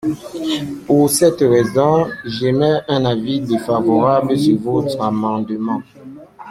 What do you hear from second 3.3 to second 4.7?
défavorable sur